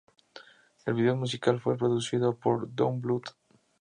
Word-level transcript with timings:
El 0.87 0.95
video 0.95 1.15
musical 1.15 1.61
fue 1.61 1.77
producido 1.77 2.35
por 2.35 2.67
Don 2.73 2.99
Bluth. 3.01 3.35